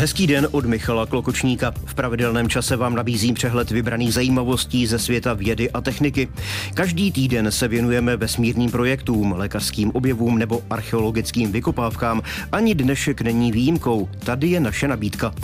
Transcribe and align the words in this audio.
Hezký 0.00 0.26
den 0.26 0.48
od 0.50 0.66
Michala 0.66 1.06
Klokočníka. 1.06 1.72
V 1.84 1.94
pravidelném 1.94 2.48
čase 2.48 2.76
vám 2.76 2.94
nabízím 2.94 3.34
přehled 3.34 3.70
vybraných 3.70 4.14
zajímavostí 4.14 4.86
ze 4.86 4.98
světa 4.98 5.34
vědy 5.34 5.70
a 5.70 5.80
techniky. 5.80 6.28
Každý 6.74 7.12
týden 7.12 7.52
se 7.52 7.68
věnujeme 7.68 8.16
vesmírným 8.16 8.70
projektům, 8.70 9.32
lékařským 9.32 9.90
objevům 9.90 10.38
nebo 10.38 10.62
archeologickým 10.70 11.52
vykopávkám. 11.52 12.22
Ani 12.52 12.74
dnešek 12.74 13.20
není 13.20 13.52
výjimkou. 13.52 14.08
Tady 14.24 14.48
je 14.48 14.60
naše 14.60 14.88
nabídka. 14.88 15.34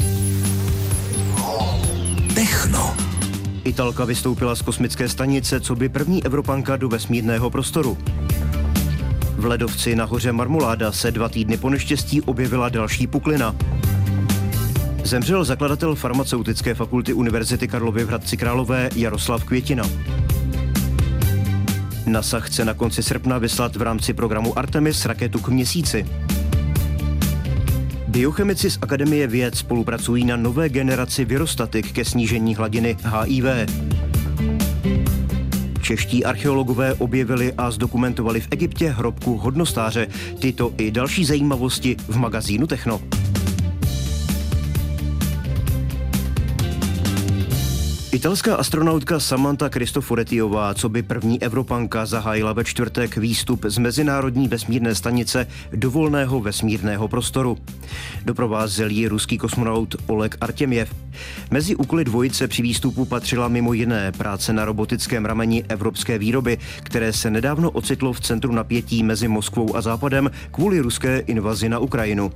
Techno. 2.34 2.96
Italka 3.64 4.04
vystoupila 4.04 4.54
z 4.54 4.62
kosmické 4.62 5.08
stanice, 5.08 5.60
co 5.60 5.76
by 5.76 5.88
první 5.88 6.24
Evropanka 6.24 6.76
do 6.76 6.88
vesmírného 6.88 7.50
prostoru. 7.50 7.98
V 9.36 9.44
ledovci 9.44 9.96
na 9.96 10.04
hoře 10.04 10.32
Marmoláda 10.32 10.92
se 10.92 11.10
dva 11.10 11.28
týdny 11.28 11.56
po 11.56 11.70
neštěstí 11.70 12.22
objevila 12.22 12.68
další 12.68 13.06
puklina. 13.06 13.54
Zemřel 15.06 15.44
zakladatel 15.44 15.94
farmaceutické 15.94 16.74
fakulty 16.74 17.12
Univerzity 17.12 17.68
Karlovy 17.68 18.04
v 18.04 18.08
Hradci 18.08 18.36
Králové 18.36 18.90
Jaroslav 18.96 19.44
Květina. 19.44 19.84
NASA 22.06 22.40
chce 22.40 22.64
na 22.64 22.74
konci 22.74 23.02
srpna 23.02 23.38
vyslat 23.38 23.76
v 23.76 23.82
rámci 23.82 24.14
programu 24.14 24.58
Artemis 24.58 25.06
raketu 25.06 25.38
k 25.38 25.48
měsíci. 25.48 26.06
Biochemici 28.08 28.70
z 28.70 28.78
Akademie 28.82 29.26
věd 29.26 29.54
spolupracují 29.54 30.24
na 30.24 30.36
nové 30.36 30.68
generaci 30.68 31.24
virostatik 31.24 31.92
ke 31.92 32.04
snížení 32.04 32.54
hladiny 32.54 32.96
HIV. 33.02 33.44
Čeští 35.82 36.24
archeologové 36.24 36.94
objevili 36.94 37.52
a 37.52 37.70
zdokumentovali 37.70 38.40
v 38.40 38.48
Egyptě 38.50 38.90
hrobku 38.90 39.36
hodnostáře. 39.36 40.08
Tyto 40.38 40.72
i 40.78 40.90
další 40.90 41.24
zajímavosti 41.24 41.96
v 42.08 42.16
magazínu 42.16 42.66
Techno. 42.66 43.00
Italská 48.16 48.56
astronautka 48.56 49.20
Samantha 49.20 49.68
Cristoforetiová, 49.68 50.74
co 50.74 50.88
by 50.88 51.02
první 51.02 51.42
Evropanka, 51.42 52.06
zahájila 52.06 52.52
ve 52.52 52.64
čtvrtek 52.64 53.16
výstup 53.16 53.64
z 53.68 53.78
Mezinárodní 53.78 54.48
vesmírné 54.48 54.94
stanice 54.94 55.46
do 55.72 55.90
volného 55.90 56.40
vesmírného 56.40 57.08
prostoru. 57.08 57.58
Doprovázel 58.24 58.90
ji 58.90 59.08
ruský 59.08 59.38
kosmonaut 59.38 59.94
Oleg 60.06 60.36
Artemiev. 60.40 60.94
Mezi 61.50 61.76
úkoly 61.76 62.04
dvojice 62.04 62.48
při 62.48 62.62
výstupu 62.62 63.04
patřila 63.04 63.48
mimo 63.48 63.72
jiné 63.72 64.12
práce 64.12 64.52
na 64.52 64.64
robotickém 64.64 65.24
rameni 65.24 65.64
evropské 65.68 66.18
výroby, 66.18 66.58
které 66.82 67.12
se 67.12 67.30
nedávno 67.30 67.70
ocitlo 67.70 68.12
v 68.12 68.20
centru 68.20 68.52
napětí 68.52 69.02
mezi 69.02 69.28
Moskvou 69.28 69.76
a 69.76 69.80
Západem 69.80 70.30
kvůli 70.50 70.80
ruské 70.80 71.18
invazi 71.18 71.68
na 71.68 71.78
Ukrajinu. 71.78 72.32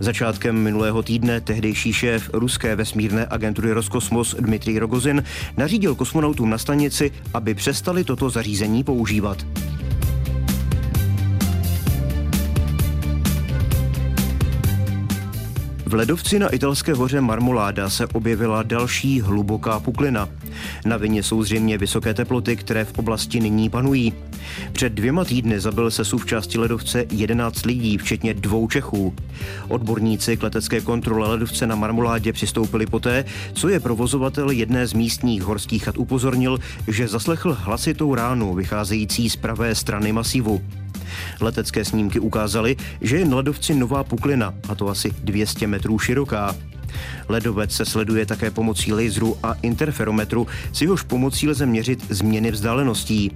Začátkem 0.00 0.56
minulého 0.56 1.02
týdne 1.02 1.40
tehdejší 1.40 1.92
šéf 1.92 2.30
ruské 2.32 2.76
vesmírné 2.76 3.26
agentury 3.30 3.72
Roskosmos 3.72 4.34
Dmitrij 4.40 4.78
Rogozin 4.78 5.22
nařídil 5.56 5.94
kosmonautům 5.94 6.50
na 6.50 6.58
stanici, 6.58 7.10
aby 7.34 7.54
přestali 7.54 8.04
toto 8.04 8.30
zařízení 8.30 8.84
používat. 8.84 9.46
V 15.92 15.94
ledovci 15.94 16.38
na 16.38 16.48
italské 16.48 16.94
hoře 16.94 17.20
Marmoláda 17.20 17.90
se 17.90 18.06
objevila 18.06 18.62
další 18.62 19.20
hluboká 19.20 19.80
puklina. 19.80 20.28
Na 20.84 20.96
vině 20.96 21.22
jsou 21.22 21.42
zřejmě 21.42 21.78
vysoké 21.78 22.14
teploty, 22.14 22.56
které 22.56 22.84
v 22.84 22.98
oblasti 22.98 23.40
nyní 23.40 23.70
panují. 23.70 24.12
Před 24.72 24.92
dvěma 24.92 25.24
týdny 25.24 25.60
zabil 25.60 25.90
se 25.90 26.04
v 26.04 26.26
části 26.26 26.58
ledovce 26.58 27.04
11 27.10 27.66
lidí, 27.66 27.98
včetně 27.98 28.34
dvou 28.34 28.68
Čechů. 28.68 29.14
Odborníci 29.68 30.36
k 30.36 30.42
letecké 30.42 30.80
kontrole 30.80 31.28
ledovce 31.28 31.66
na 31.66 31.74
Marmoládě 31.74 32.32
přistoupili 32.32 32.86
poté, 32.86 33.24
co 33.52 33.68
je 33.68 33.80
provozovatel 33.80 34.50
jedné 34.50 34.86
z 34.86 34.92
místních 34.92 35.42
horských 35.42 35.84
chat 35.84 35.98
upozornil, 35.98 36.58
že 36.88 37.08
zaslechl 37.08 37.56
hlasitou 37.60 38.14
ránu 38.14 38.54
vycházející 38.54 39.30
z 39.30 39.36
pravé 39.36 39.74
strany 39.74 40.12
masivu. 40.12 40.62
Letecké 41.40 41.84
snímky 41.84 42.20
ukázaly, 42.20 42.76
že 43.00 43.18
je 43.18 43.24
na 43.24 43.36
ledovci 43.36 43.74
nová 43.74 44.04
puklina, 44.04 44.54
a 44.68 44.74
to 44.74 44.88
asi 44.88 45.10
200 45.24 45.66
metrů 45.66 45.98
široká. 45.98 46.56
Ledovec 47.28 47.72
se 47.72 47.84
sleduje 47.84 48.26
také 48.26 48.50
pomocí 48.50 48.92
laseru 48.92 49.36
a 49.42 49.54
interferometru, 49.62 50.46
s 50.72 50.82
jehož 50.82 51.02
pomocí 51.02 51.48
lze 51.48 51.66
měřit 51.66 52.04
změny 52.08 52.50
vzdáleností. 52.50 53.30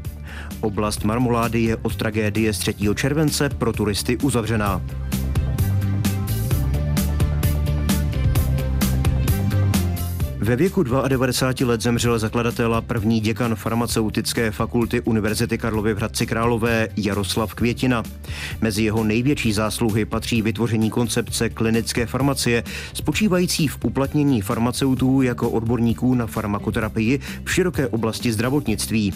Oblast 0.61 1.05
Marmolády 1.05 1.63
je 1.63 1.77
od 1.77 1.97
tragédie 1.97 2.53
z 2.53 2.59
3. 2.59 2.75
července 2.95 3.49
pro 3.49 3.73
turisty 3.73 4.17
uzavřená. 4.17 4.83
Ve 10.47 10.57
věku 10.57 10.83
92 10.83 11.69
let 11.69 11.81
zemřel 11.81 12.19
zakladatel 12.19 12.75
a 12.75 12.81
první 12.81 13.21
děkan 13.21 13.55
farmaceutické 13.55 14.51
fakulty 14.51 15.01
Univerzity 15.01 15.59
Karlovy 15.59 15.95
v 15.95 15.97
Hradci 15.97 16.27
Králové 16.27 16.89
Jaroslav 16.97 17.55
Květina. 17.55 18.03
Mezi 18.61 18.83
jeho 18.83 19.05
největší 19.05 19.53
zásluhy 19.53 20.05
patří 20.05 20.43
vytvoření 20.43 20.91
koncepce 20.91 21.49
klinické 21.49 22.07
farmacie, 22.07 22.65
spočívající 22.95 23.69
v 23.69 23.79
uplatnění 23.85 24.43
farmaceutů 24.43 25.23
jako 25.23 25.51
odborníků 25.51 26.15
na 26.15 26.27
farmakoterapii 26.27 27.21
v 27.45 27.55
široké 27.55 27.89
oblasti 27.89 28.33
zdravotnictví. 28.33 29.13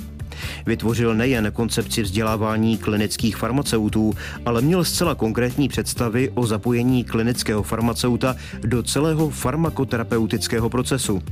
Vytvořil 0.66 1.14
nejen 1.14 1.52
koncepci 1.52 2.02
vzdělávání 2.02 2.78
klinických 2.78 3.36
farmaceutů, 3.36 4.14
ale 4.46 4.62
měl 4.62 4.84
zcela 4.84 5.14
konkrétní 5.14 5.68
představy 5.68 6.30
o 6.34 6.46
zapojení 6.46 7.04
klinického 7.04 7.62
farmaceuta 7.62 8.36
do 8.60 8.82
celého 8.82 9.30
farmakoterapeutického 9.30 10.70
procesu. 10.70 11.22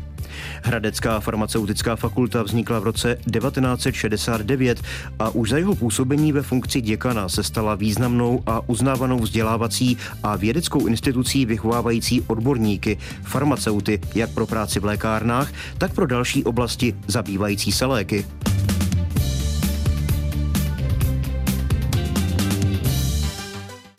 Hradecká 0.63 1.21
farmaceutická 1.21 1.97
fakulta 1.97 2.43
vznikla 2.43 2.79
v 2.79 2.83
roce 2.83 3.19
1969 3.33 4.83
a 5.19 5.31
už 5.31 5.51
za 5.51 5.59
jeho 5.59 5.75
působení 5.75 6.33
ve 6.33 6.43
funkci 6.43 6.81
děkana 6.81 7.29
se 7.29 7.43
stala 7.43 7.75
významnou 7.75 8.43
a 8.47 8.69
uznávanou 8.69 9.19
vzdělávací 9.19 9.97
a 10.23 10.37
vědeckou 10.37 10.87
institucí 10.87 11.47
vychovávající 11.47 12.21
odborníky, 12.27 12.99
farmaceuty, 13.23 14.01
jak 14.15 14.31
pro 14.31 14.47
práci 14.47 14.81
v 14.81 14.85
lékárnách, 14.85 15.53
tak 15.79 15.95
pro 15.95 16.07
další 16.07 16.45
oblasti 16.45 16.95
zabývající 17.07 17.73
se 17.73 17.87
léky. 17.87 18.27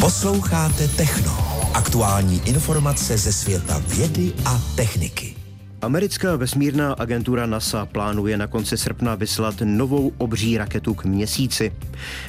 Posloucháte 0.10 0.88
Techno. 0.88 1.32
Aktuální 1.74 2.42
informace 2.46 3.18
ze 3.18 3.34
světa 3.34 3.82
vědy 3.88 4.34
a 4.46 4.62
techniky. 4.76 5.36
Americká 5.82 6.36
vesmírná 6.36 6.94
agentura 6.94 7.46
NASA 7.46 7.86
plánuje 7.86 8.38
na 8.38 8.48
konci 8.48 8.78
srpna 8.78 9.16
vyslat 9.16 9.56
novou 9.64 10.12
obří 10.18 10.58
raketu 10.58 10.94
k 10.94 11.06
měsíci. 11.06 11.74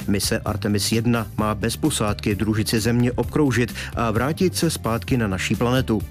Mise 0.07 0.39
Artemis 0.39 0.91
1 0.91 1.27
má 1.37 1.55
bez 1.55 1.77
posádky 1.77 2.35
družici 2.35 2.79
Země 2.79 3.11
obkroužit 3.11 3.73
a 3.95 4.11
vrátit 4.11 4.55
se 4.55 4.69
zpátky 4.69 5.17
na 5.17 5.27
naší 5.27 5.55
planetu. 5.55 6.01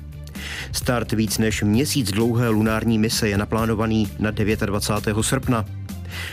Start 0.72 1.12
víc 1.12 1.38
než 1.38 1.62
měsíc 1.62 2.10
dlouhé 2.10 2.48
lunární 2.48 2.98
mise 2.98 3.28
je 3.28 3.38
naplánovaný 3.38 4.08
na 4.18 4.30
29. 4.30 5.24
srpna. 5.24 5.64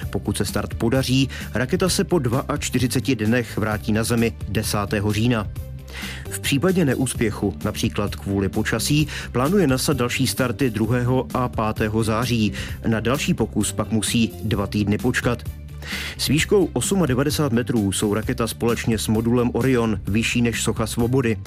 Pokud 0.09 0.37
se 0.37 0.45
start 0.45 0.73
podaří, 0.73 1.29
raketa 1.53 1.89
se 1.89 2.03
po 2.03 2.19
42 2.59 3.25
dnech 3.25 3.57
vrátí 3.57 3.91
na 3.91 4.03
Zemi 4.03 4.33
10. 4.49 4.77
října. 5.09 5.47
V 6.29 6.39
případě 6.39 6.85
neúspěchu, 6.85 7.57
například 7.65 8.15
kvůli 8.15 8.49
počasí, 8.49 9.07
plánuje 9.31 9.67
NASA 9.67 9.93
další 9.93 10.27
starty 10.27 10.69
2. 10.69 10.97
a 11.33 11.73
5. 11.73 11.91
září. 12.01 12.53
Na 12.87 12.99
další 12.99 13.33
pokus 13.33 13.71
pak 13.71 13.91
musí 13.91 14.33
dva 14.43 14.67
týdny 14.67 14.97
počkat. 14.97 15.43
S 16.17 16.27
výškou 16.27 16.69
98 17.05 17.55
metrů 17.55 17.91
jsou 17.91 18.13
raketa 18.13 18.47
společně 18.47 18.97
s 18.97 19.07
modulem 19.07 19.51
Orion 19.53 19.99
vyšší 20.07 20.41
než 20.41 20.63
socha 20.63 20.87
svobody. 20.87 21.37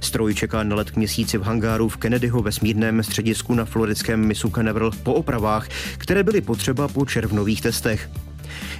Stroj 0.00 0.34
čeká 0.34 0.62
na 0.62 0.76
let 0.76 0.90
k 0.90 0.96
měsíci 0.96 1.38
v 1.38 1.42
hangáru 1.42 1.88
v 1.88 1.96
Kennedyho 1.96 2.42
vesmírném 2.42 3.02
středisku 3.02 3.54
na 3.54 3.64
floridském 3.64 4.26
misu 4.26 4.50
Canaveral 4.50 4.90
po 5.02 5.14
opravách, 5.14 5.68
které 5.98 6.22
byly 6.22 6.40
potřeba 6.40 6.88
po 6.88 7.06
červnových 7.06 7.60
testech. 7.60 8.10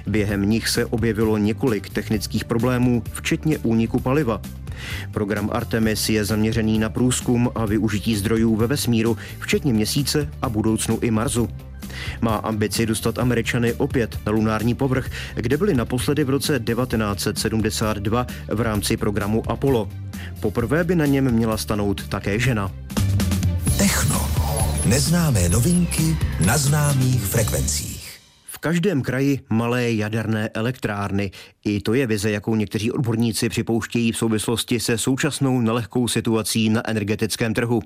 Během 0.07 0.49
nich 0.49 0.69
se 0.69 0.85
objevilo 0.85 1.37
několik 1.37 1.89
technických 1.89 2.45
problémů, 2.45 3.03
včetně 3.13 3.57
úniku 3.57 3.99
paliva. 3.99 4.41
Program 5.11 5.49
Artemis 5.53 6.09
je 6.09 6.25
zaměřený 6.25 6.79
na 6.79 6.89
průzkum 6.89 7.49
a 7.55 7.65
využití 7.65 8.15
zdrojů 8.15 8.55
ve 8.55 8.67
vesmíru, 8.67 9.17
včetně 9.39 9.73
měsíce 9.73 10.29
a 10.41 10.49
budoucnu 10.49 10.99
i 11.01 11.11
Marsu. 11.11 11.49
Má 12.21 12.35
ambici 12.35 12.85
dostat 12.85 13.19
Američany 13.19 13.73
opět 13.73 14.17
na 14.25 14.31
lunární 14.31 14.75
povrch, 14.75 15.09
kde 15.35 15.57
byli 15.57 15.73
naposledy 15.73 16.23
v 16.23 16.29
roce 16.29 16.59
1972 16.59 18.27
v 18.47 18.61
rámci 18.61 18.97
programu 18.97 19.51
Apollo. 19.51 19.89
Poprvé 20.39 20.83
by 20.83 20.95
na 20.95 21.05
něm 21.05 21.31
měla 21.31 21.57
stanout 21.57 22.07
také 22.07 22.39
žena. 22.39 22.71
Techno. 23.77 24.29
Neznámé 24.85 25.49
novinky 25.49 26.17
na 26.45 26.57
známých 26.57 27.25
frekvencích. 27.25 27.90
Každém 28.61 29.01
kraji 29.01 29.39
malé 29.49 29.91
jaderné 29.91 30.49
elektrárny. 30.49 31.31
I 31.65 31.81
to 31.81 31.93
je 31.93 32.07
vize, 32.07 32.31
jakou 32.31 32.55
někteří 32.55 32.91
odborníci 32.91 33.49
připouštějí 33.49 34.11
v 34.11 34.17
souvislosti 34.17 34.79
se 34.79 34.97
současnou 34.97 35.61
nelehkou 35.61 36.07
situací 36.07 36.69
na 36.69 36.89
energetickém 36.89 37.53
trhu. 37.53 37.81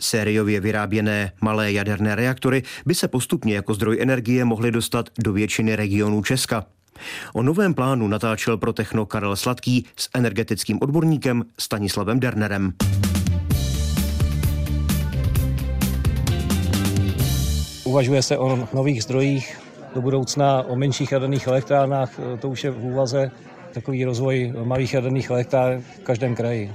Sériově 0.00 0.60
vyráběné 0.60 1.32
malé 1.40 1.72
jaderné 1.72 2.14
reaktory 2.14 2.62
by 2.86 2.94
se 2.94 3.08
postupně 3.08 3.54
jako 3.54 3.74
zdroj 3.74 3.98
energie 4.00 4.44
mohly 4.44 4.70
dostat 4.70 5.08
do 5.18 5.32
většiny 5.32 5.76
regionů 5.76 6.22
Česka. 6.22 6.66
O 7.34 7.42
novém 7.42 7.74
plánu 7.74 8.08
natáčel 8.08 8.56
pro 8.56 8.72
Techno 8.72 9.06
Karel 9.06 9.36
Sladký 9.36 9.86
s 9.96 10.08
energetickým 10.14 10.78
odborníkem 10.80 11.44
Stanislavem 11.58 12.20
Dernerem. 12.20 12.72
Uvažuje 17.84 18.22
se 18.22 18.38
o 18.38 18.68
nových 18.74 19.02
zdrojích 19.02 19.67
do 19.94 20.02
budoucna, 20.02 20.62
o 20.62 20.76
menších 20.76 21.12
jaderných 21.12 21.46
elektrárnách, 21.46 22.20
to 22.40 22.48
už 22.48 22.64
je 22.64 22.70
v 22.70 22.84
úvaze 22.84 23.30
takový 23.72 24.04
rozvoj 24.04 24.52
malých 24.64 24.94
jaderných 24.94 25.30
elektráren 25.30 25.80
v 25.80 26.00
každém 26.00 26.34
kraji. 26.34 26.72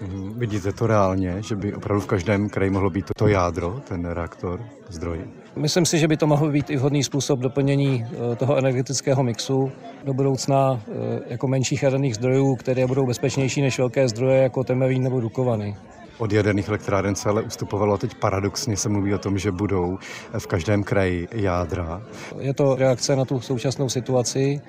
Mhm. 0.00 0.34
Vidíte 0.38 0.72
to 0.72 0.86
reálně, 0.86 1.42
že 1.42 1.56
by 1.56 1.74
opravdu 1.74 2.00
v 2.00 2.06
každém 2.06 2.48
kraji 2.48 2.70
mohlo 2.70 2.90
být 2.90 3.10
to 3.16 3.28
jádro, 3.28 3.80
ten 3.88 4.06
reaktor, 4.06 4.60
zdroj? 4.88 5.20
Myslím 5.56 5.86
si, 5.86 5.98
že 5.98 6.08
by 6.08 6.16
to 6.16 6.26
mohl 6.26 6.50
být 6.50 6.70
i 6.70 6.76
vhodný 6.76 7.04
způsob 7.04 7.38
doplnění 7.38 8.04
eh, 8.04 8.36
toho 8.36 8.56
energetického 8.56 9.22
mixu 9.22 9.72
do 10.04 10.14
budoucna 10.14 10.80
eh, 10.88 10.92
jako 11.26 11.48
menších 11.48 11.82
jaderných 11.82 12.14
zdrojů, 12.14 12.56
které 12.56 12.86
budou 12.86 13.06
bezpečnější 13.06 13.62
než 13.62 13.78
velké 13.78 14.08
zdroje 14.08 14.42
jako 14.42 14.64
Temelín 14.64 15.02
nebo 15.02 15.20
Dukovany. 15.20 15.76
Od 16.20 16.32
jaderných 16.32 16.68
elektráren 16.68 17.14
se 17.14 17.28
ale 17.28 17.42
ustupovalo. 17.42 17.98
Teď 17.98 18.14
paradoxně 18.14 18.76
se 18.76 18.88
mluví 18.88 19.14
o 19.14 19.18
tom, 19.18 19.38
že 19.38 19.52
budou 19.52 19.98
v 20.38 20.46
každém 20.46 20.82
kraji 20.82 21.28
jádra. 21.32 22.02
Je 22.38 22.54
to 22.54 22.76
reakce 22.76 23.16
na 23.16 23.24
tu 23.24 23.40
současnou 23.40 23.88
situaci. 23.88 24.60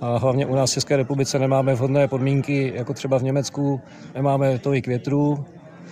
A 0.00 0.16
hlavně 0.18 0.46
u 0.46 0.54
nás 0.54 0.70
v 0.70 0.74
České 0.74 0.96
republice 0.96 1.38
nemáme 1.38 1.74
vhodné 1.74 2.08
podmínky, 2.08 2.72
jako 2.74 2.94
třeba 2.94 3.18
v 3.18 3.22
Německu. 3.22 3.80
Nemáme 4.14 4.58
tolik 4.58 4.86
větrů, 4.86 5.44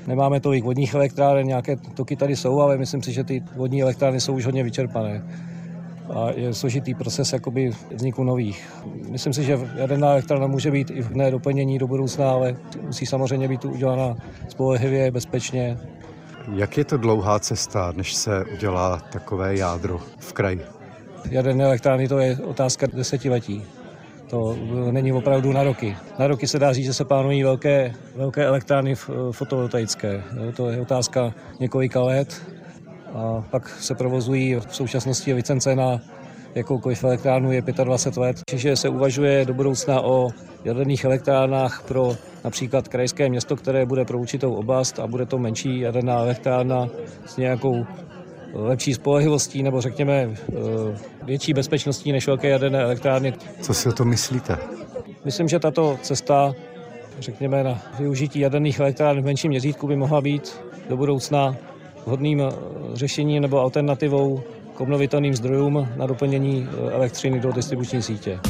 nemáme 0.07 0.41
tolik 0.41 0.65
vodních 0.65 0.95
elektráren, 0.95 1.47
nějaké 1.47 1.77
toky 1.77 2.17
tady 2.17 2.37
jsou, 2.37 2.61
ale 2.61 2.79
myslím 2.79 3.03
si, 3.03 3.13
že 3.13 3.25
ty 3.25 3.45
vodní 3.57 3.83
elektrárny 3.83 4.21
jsou 4.21 4.35
už 4.35 4.45
hodně 4.45 4.63
vyčerpané 4.63 5.23
a 6.11 6.31
je 6.31 6.55
složitý 6.55 6.95
proces 6.95 7.33
jakoby 7.33 7.71
vzniku 7.95 8.25
nových. 8.25 8.69
Myslím 9.11 9.33
si, 9.33 9.45
že 9.45 9.59
jaderná 9.77 10.09
elektrárna 10.09 10.47
může 10.47 10.71
být 10.71 10.91
i 10.91 11.03
v 11.03 11.31
doplnění 11.31 11.79
do 11.79 11.87
budoucna, 11.87 12.31
ale 12.31 12.57
musí 12.81 13.07
samozřejmě 13.07 13.49
být 13.49 13.65
udělána 13.65 14.17
spolehlivě, 14.49 15.11
bezpečně. 15.11 15.79
Jak 16.55 16.79
je 16.79 16.85
to 16.85 16.97
dlouhá 16.97 17.39
cesta, 17.39 17.93
než 17.97 18.15
se 18.15 18.45
udělá 18.45 19.03
takové 19.13 19.57
jádro 19.57 20.01
v 20.19 20.33
kraji? 20.33 20.61
Jaderné 21.31 21.65
elektrárny 21.65 22.09
to 22.09 22.19
je 22.19 22.37
otázka 22.37 22.87
desetiletí. 22.93 23.63
To 24.31 24.57
není 24.91 25.13
opravdu 25.13 25.53
na 25.53 25.63
roky. 25.63 25.97
Na 26.19 26.27
roky 26.27 26.47
se 26.47 26.59
dá 26.59 26.73
říct, 26.73 26.85
že 26.87 26.95
se 26.95 27.05
plánují 27.05 27.43
velké, 27.43 27.95
velké 28.17 28.45
elektrárny 28.45 28.95
fotovoltaické. 29.31 30.23
To 30.57 30.71
je 30.71 30.81
otázka 30.81 31.35
několika 31.61 32.03
let 32.03 32.43
a 33.15 33.45
pak 33.51 33.69
se 33.69 33.95
provozují 33.95 34.55
v 34.55 34.77
současnosti 34.77 35.35
licence 35.35 35.77
na 35.77 36.01
jakoukoliv 36.55 37.05
elektrárnu 37.05 37.53
je 37.53 37.63
25 37.85 38.21
let. 38.21 38.41
Čiže 38.51 38.77
se 38.77 38.89
uvažuje 38.89 39.45
do 39.45 39.55
budoucna 39.55 40.01
o 40.01 40.31
jaderných 40.65 41.05
elektrárnách 41.05 41.83
pro 41.89 42.17
například 42.45 42.89
krajské 42.89 43.29
město, 43.29 43.57
které 43.57 43.87
bude 43.87 44.05
pro 44.05 44.19
určitou 44.19 44.55
oblast 44.55 44.99
a 44.99 45.07
bude 45.07 45.27
to 45.27 45.39
menší 45.39 45.81
jaderná 45.81 46.19
elektrárna 46.19 46.89
s 47.27 47.37
nějakou 47.37 47.87
lepší 48.55 48.95
spolehlivostí 48.95 49.63
nebo 49.63 49.81
řekněme 49.81 50.13
eh, 50.13 50.55
větší 51.23 51.55
bezpečností 51.55 52.13
než 52.13 52.27
velké 52.27 52.49
jaderné 52.49 52.83
elektrárny. 52.83 53.35
Co 53.61 53.75
si 53.75 53.89
o 53.89 53.93
to 53.93 54.05
myslíte? 54.05 54.59
Myslím, 55.25 55.49
že 55.49 55.59
tato 55.59 55.99
cesta, 56.03 56.53
řekněme, 57.19 57.65
na 57.65 57.83
využití 57.99 58.41
jaderných 58.41 58.81
elektrárn 58.81 59.21
v 59.21 59.25
menším 59.25 59.49
měřítku 59.49 59.87
by 59.87 59.97
mohla 59.97 60.21
být 60.21 60.61
do 60.89 60.97
budoucna 60.97 61.57
vhodným 62.07 62.41
eh, 62.41 62.53
řešením 62.95 63.43
nebo 63.43 63.61
alternativou 63.61 64.43
k 64.75 64.81
obnovitelným 64.81 65.37
zdrojům 65.37 65.89
na 65.97 66.07
doplnění 66.07 66.69
eh, 66.69 66.93
elektřiny 66.93 67.41
do 67.41 67.53
distribuční 67.53 68.03
sítě. 68.03 68.41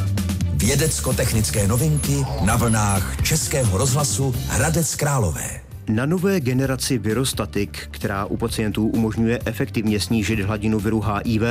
Vědecko-technické 0.55 1.67
novinky 1.67 2.25
na 2.45 2.57
vlnách 2.57 3.23
Českého 3.23 3.79
rozhlasu 3.79 4.35
Hradec 4.49 4.95
Králové. 4.95 5.61
Na 5.89 6.07
nové 6.07 6.41
generaci 6.41 6.99
Virostatik, 6.99 7.89
která 7.91 8.25
u 8.25 8.37
pacientů 8.37 8.87
umožňuje 8.87 9.39
efektivně 9.45 10.01
snížit 10.01 10.41
hladinu 10.41 10.81
viru 10.81 11.01
HIV, 11.01 11.43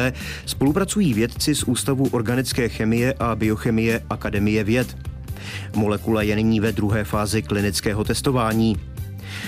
spolupracují 0.45 1.13
vědci 1.13 1.55
z 1.55 1.63
Ústavu 1.63 2.07
organické 2.11 2.69
chemie 2.69 3.13
a 3.19 3.35
biochemie 3.35 4.01
Akademie 4.09 4.63
věd. 4.63 4.97
Molekula 5.75 6.21
je 6.21 6.35
nyní 6.35 6.59
ve 6.59 6.71
druhé 6.71 7.03
fázi 7.03 7.41
klinického 7.41 8.03
testování. 8.03 8.77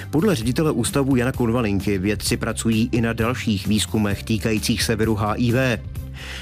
Podle 0.09 0.35
ředitele 0.35 0.71
ústavu 0.71 1.15
Jana 1.15 1.31
Konvalinky 1.31 1.97
vědci 1.97 2.37
pracují 2.37 2.89
i 2.91 3.01
na 3.01 3.13
dalších 3.13 3.67
výzkumech 3.67 4.23
týkajících 4.23 4.83
se 4.83 4.95
viru 4.95 5.15
HIV. 5.15 5.55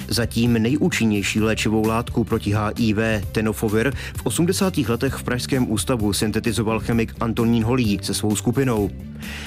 Zatím 0.07 0.53
nejúčinnější 0.53 1.41
léčivou 1.41 1.87
látku 1.87 2.23
proti 2.23 2.55
HIV, 2.55 2.97
tenofovir, 3.31 3.93
v 4.17 4.25
80. 4.25 4.77
letech 4.77 5.13
v 5.13 5.23
Pražském 5.23 5.71
ústavu 5.71 6.13
syntetizoval 6.13 6.79
chemik 6.79 7.13
Antonín 7.19 7.63
Holí 7.63 7.99
se 8.01 8.13
svou 8.13 8.35
skupinou. 8.35 8.89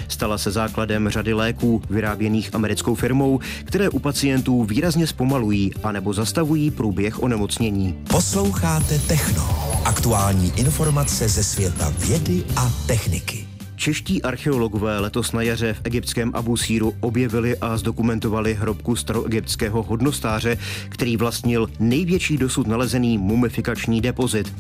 Stala 0.08 0.38
se 0.38 0.50
základem 0.50 1.08
řady 1.08 1.32
léků 1.32 1.82
vyráběných 1.91 2.55
americkou 2.55 2.94
firmou, 2.94 3.41
které 3.64 3.88
u 3.88 3.99
pacientů 3.99 4.64
výrazně 4.64 5.06
zpomalují 5.06 5.73
anebo 5.82 6.12
zastavují 6.12 6.70
průběh 6.70 7.23
onemocnění. 7.23 7.94
Posloucháte 8.08 8.99
Techno. 8.99 9.75
Aktuální 9.85 10.52
informace 10.56 11.29
ze 11.29 11.44
světa 11.44 11.93
vědy 11.99 12.44
a 12.56 12.73
techniky. 12.87 13.44
Čeští 13.85 14.23
archeologové 14.23 14.99
letos 15.01 15.33
na 15.33 15.43
jaře 15.43 15.73
v 15.73 15.81
egyptském 15.85 16.31
Abu 16.35 16.57
Síru 16.57 16.95
objevili 17.01 17.57
a 17.57 17.77
zdokumentovali 17.77 18.55
hrobku 18.55 18.97
staroegyptského 18.97 19.83
hodnostáře, 19.83 20.57
který 20.89 21.17
vlastnil 21.17 21.69
největší 21.81 22.37
dosud 22.37 22.67
nalezený 22.67 23.19
mumifikační 23.19 24.01
depozit. 24.01 24.55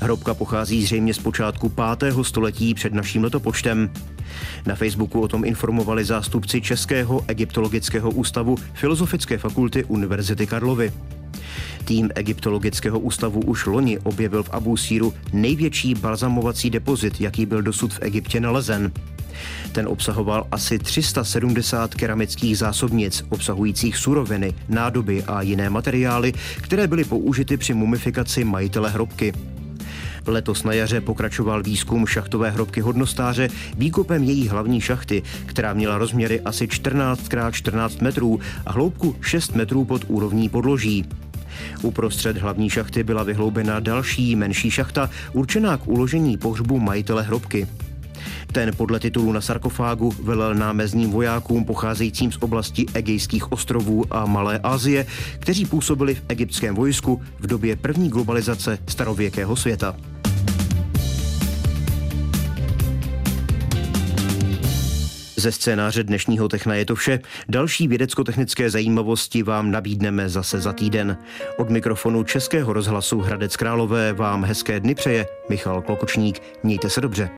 Hrobka 0.00 0.34
pochází 0.34 0.82
zřejmě 0.82 1.14
z 1.14 1.18
počátku 1.18 1.72
5. 1.98 2.14
století 2.22 2.74
před 2.74 2.94
naším 2.94 3.24
letopočtem. 3.24 3.90
Na 4.66 4.74
Facebooku 4.74 5.20
o 5.20 5.28
tom 5.28 5.44
informovali 5.44 6.04
zástupci 6.04 6.60
Českého 6.60 7.24
egyptologického 7.28 8.10
ústavu 8.10 8.56
Filozofické 8.74 9.38
fakulty 9.38 9.84
Univerzity 9.84 10.46
Karlovy. 10.46 10.92
Tým 11.90 12.10
Egyptologického 12.14 12.98
ústavu 12.98 13.40
už 13.40 13.66
loni 13.66 13.98
objevil 13.98 14.42
v 14.42 14.50
Abu 14.50 14.76
Síru 14.76 15.14
největší 15.32 15.94
balzamovací 15.94 16.70
depozit, 16.70 17.20
jaký 17.20 17.46
byl 17.46 17.62
dosud 17.62 17.94
v 17.94 17.98
Egyptě 18.02 18.40
nalezen. 18.40 18.92
Ten 19.72 19.88
obsahoval 19.88 20.46
asi 20.50 20.78
370 20.78 21.94
keramických 21.94 22.58
zásobnic, 22.58 23.24
obsahujících 23.28 23.96
suroviny, 23.96 24.54
nádoby 24.68 25.24
a 25.24 25.42
jiné 25.42 25.70
materiály, 25.70 26.32
které 26.62 26.86
byly 26.86 27.04
použity 27.04 27.56
při 27.56 27.74
mumifikaci 27.74 28.44
majitele 28.44 28.90
hrobky. 28.90 29.32
Letos 30.26 30.64
na 30.64 30.72
jaře 30.72 31.00
pokračoval 31.00 31.62
výzkum 31.62 32.06
šachtové 32.06 32.50
hrobky 32.50 32.80
hodnostáře 32.80 33.48
výkopem 33.76 34.22
její 34.22 34.48
hlavní 34.48 34.80
šachty, 34.80 35.22
která 35.46 35.74
měla 35.74 35.98
rozměry 35.98 36.40
asi 36.40 36.68
14 36.68 37.20
x 37.48 37.56
14 37.56 38.00
metrů 38.00 38.40
a 38.66 38.72
hloubku 38.72 39.16
6 39.20 39.54
metrů 39.54 39.84
pod 39.84 40.04
úrovní 40.08 40.48
podloží. 40.48 41.06
Uprostřed 41.82 42.36
hlavní 42.36 42.70
šachty 42.70 43.02
byla 43.02 43.22
vyhloubena 43.22 43.80
další 43.80 44.36
menší 44.36 44.70
šachta, 44.70 45.10
určená 45.32 45.76
k 45.76 45.88
uložení 45.88 46.36
pohřbu 46.36 46.78
majitele 46.78 47.22
hrobky. 47.22 47.66
Ten 48.52 48.70
podle 48.76 49.00
titulu 49.00 49.32
na 49.32 49.40
sarkofágu 49.40 50.14
velel 50.22 50.54
námezním 50.54 51.10
vojákům 51.10 51.64
pocházejícím 51.64 52.32
z 52.32 52.36
oblasti 52.40 52.86
Egejských 52.94 53.52
ostrovů 53.52 54.04
a 54.10 54.26
Malé 54.26 54.58
Asie, 54.58 55.06
kteří 55.38 55.66
působili 55.66 56.14
v 56.14 56.22
egyptském 56.28 56.74
vojsku 56.74 57.22
v 57.38 57.46
době 57.46 57.76
první 57.76 58.08
globalizace 58.08 58.78
starověkého 58.86 59.56
světa. 59.56 59.96
Ze 65.40 65.52
scénáře 65.52 66.02
dnešního 66.02 66.48
Techna 66.48 66.74
je 66.74 66.84
to 66.84 66.94
vše. 66.94 67.20
Další 67.48 67.88
vědecko-technické 67.88 68.70
zajímavosti 68.70 69.42
vám 69.42 69.70
nabídneme 69.70 70.28
zase 70.28 70.60
za 70.60 70.72
týden. 70.72 71.16
Od 71.56 71.70
mikrofonu 71.70 72.24
Českého 72.24 72.72
rozhlasu 72.72 73.20
Hradec 73.20 73.56
Králové 73.56 74.12
vám 74.12 74.44
hezké 74.44 74.80
dny 74.80 74.94
přeje 74.94 75.26
Michal 75.48 75.82
Klokočník. 75.82 76.42
Mějte 76.62 76.90
se 76.90 77.00
dobře. 77.00 77.28